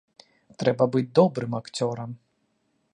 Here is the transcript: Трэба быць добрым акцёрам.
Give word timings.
Трэба 0.63 0.87
быць 0.97 1.07
добрым 1.21 1.51
акцёрам. 1.61 2.11